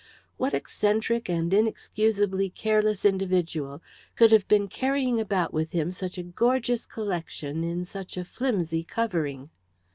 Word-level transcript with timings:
What 0.37 0.55
eccentric 0.55 1.29
and 1.29 1.53
inexcusably 1.53 2.49
careless 2.49 3.05
individual 3.05 3.83
could 4.15 4.31
have 4.31 4.47
been 4.47 4.67
carrying 4.67 5.21
about 5.21 5.53
with 5.53 5.73
him 5.73 5.91
such 5.91 6.17
a 6.17 6.23
gorgeous 6.23 6.87
collection 6.87 7.63
in 7.63 7.85
such 7.85 8.17
a 8.17 8.25
flimsy 8.25 8.83
covering? 8.83 9.51